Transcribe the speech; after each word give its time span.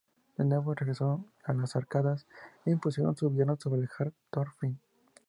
De 0.35 0.43
nuevo 0.43 0.73
regresaron 0.73 1.27
a 1.45 1.53
las 1.53 1.75
Orcadas 1.75 2.25
e 2.65 2.71
impusieron 2.71 3.15
su 3.15 3.29
gobierno 3.29 3.55
sobre 3.61 3.81
el 3.81 3.87
jarl 3.87 4.11
Thorfinn. 4.31 4.79